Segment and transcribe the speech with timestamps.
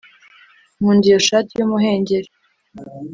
[0.77, 2.29] nkunda iyo shati y'umuhengeri